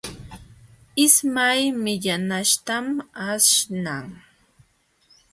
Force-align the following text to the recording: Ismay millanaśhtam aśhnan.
Ismay 1.05 1.59
millanaśhtam 1.83 2.85
aśhnan. 3.29 4.05